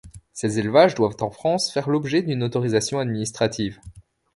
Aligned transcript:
Ces 0.33 0.57
élevages 0.57 0.95
doivent 0.95 1.17
en 1.21 1.29
France 1.29 1.71
faire 1.71 1.87
l'objet 1.91 2.23
d'une 2.23 2.41
autorisation 2.41 2.97
administrative. 2.97 3.79